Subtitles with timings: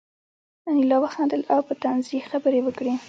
[0.69, 2.93] انیلا وخندل او په طنز یې خبرې وکړې